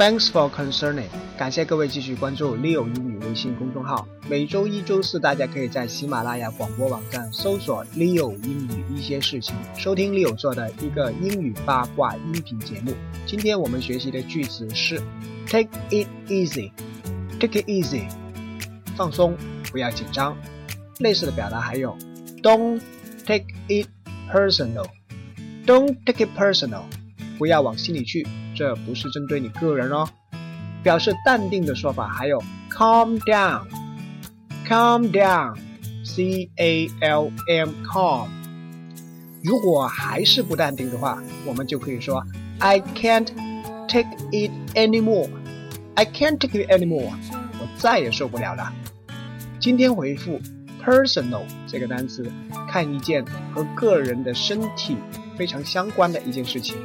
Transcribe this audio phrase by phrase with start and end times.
[0.00, 4.08] Thanks for concerning，感谢各位继续关注 Leo 英语微信公众号。
[4.30, 12.94] 每周一、周四，大家可以在喜马拉雅广播网站搜索 Leo 英语一些事情，收听 Leo 做的一个英语八卦音频节目。
[13.26, 15.02] 今天我们学习的句子是
[15.46, 18.08] Take it easy，Take it easy，
[18.96, 19.36] 放松，
[19.70, 20.34] 不要紧张。
[21.00, 21.94] 类似的表达还有
[22.42, 22.80] Don't
[23.26, 23.86] take it
[24.32, 26.84] personal，Don't take it personal，
[27.40, 28.26] 不要往心里去。
[28.54, 30.06] 这不是针对你个人哦。
[30.82, 32.38] 表示淡定的说法还有
[32.70, 38.28] calm down，calm down，c a l m calm。
[39.42, 42.22] 如果还是不淡定的话，我们就可以说
[42.58, 43.28] I can't
[43.88, 47.14] take it anymore，I can't take it anymore，
[47.58, 48.70] 我再也受不了了。
[49.58, 50.38] 今天回复
[50.84, 52.30] personal 这个单词，
[52.68, 54.96] 看一件和个人的身体
[55.40, 56.76] 非常相关的一件事情。